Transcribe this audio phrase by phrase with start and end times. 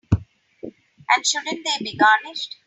[1.11, 2.55] And shouldn't they be garnished?